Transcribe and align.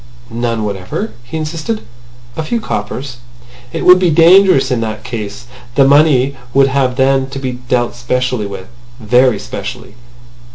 "None 0.33 0.63
whatever?" 0.63 1.11
he 1.23 1.37
insisted. 1.37 1.81
"A 2.35 2.41
few 2.41 2.59
coppers." 2.59 3.17
"It 3.71 3.85
would 3.85 3.99
be 3.99 4.09
dangerous 4.09 4.71
in 4.71 4.81
that 4.81 5.03
case. 5.03 5.45
The 5.75 5.85
money 5.87 6.35
would 6.55 6.69
have 6.69 6.95
then 6.95 7.29
to 7.29 7.37
be 7.37 7.51
dealt 7.51 7.93
specially 7.93 8.47
with. 8.47 8.65
Very 8.99 9.37
specially. 9.37 9.93